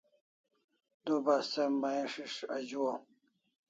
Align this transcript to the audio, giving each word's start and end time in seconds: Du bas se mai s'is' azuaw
Du 1.11 1.21
bas 1.29 1.45
se 1.53 1.69
mai 1.79 2.01
s'is' 2.13 2.43
azuaw 2.57 3.01